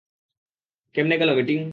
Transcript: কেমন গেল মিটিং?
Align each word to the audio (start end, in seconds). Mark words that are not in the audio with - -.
কেমন 0.95 1.11
গেল 1.19 1.29
মিটিং? 1.37 1.61